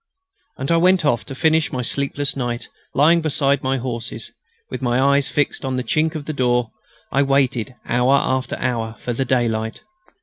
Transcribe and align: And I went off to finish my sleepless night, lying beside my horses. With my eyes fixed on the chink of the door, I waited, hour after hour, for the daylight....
And 0.57 0.71
I 0.71 0.77
went 0.77 1.05
off 1.05 1.27
to 1.27 1.35
finish 1.35 1.71
my 1.71 1.83
sleepless 1.83 2.35
night, 2.35 2.69
lying 2.95 3.21
beside 3.21 3.61
my 3.61 3.77
horses. 3.77 4.31
With 4.71 4.81
my 4.81 4.99
eyes 4.99 5.27
fixed 5.29 5.63
on 5.63 5.77
the 5.77 5.83
chink 5.83 6.15
of 6.15 6.25
the 6.25 6.33
door, 6.33 6.71
I 7.11 7.21
waited, 7.21 7.75
hour 7.85 8.15
after 8.15 8.55
hour, 8.57 8.95
for 8.97 9.13
the 9.13 9.25
daylight.... 9.25 9.81